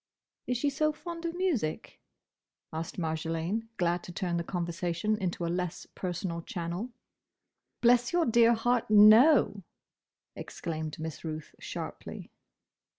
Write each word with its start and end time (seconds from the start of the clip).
"Is 0.47 0.57
she 0.57 0.71
so 0.71 0.91
fond 0.91 1.25
of 1.25 1.35
music?" 1.37 1.99
asked 2.73 2.97
Marjolaine, 2.97 3.67
glad 3.77 4.01
to 4.05 4.11
turn 4.11 4.37
the 4.37 4.43
conversation 4.43 5.15
into 5.15 5.45
a 5.45 5.45
less 5.45 5.85
personal 5.93 6.41
channel. 6.41 6.89
"Bless 7.81 8.11
your 8.11 8.25
dear 8.25 8.55
heart, 8.55 8.89
no!" 8.89 9.61
exclaimed 10.35 10.97
Miss 10.99 11.23
Ruth 11.23 11.53
sharply. 11.59 12.31